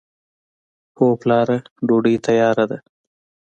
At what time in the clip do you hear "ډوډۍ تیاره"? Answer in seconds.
1.87-2.65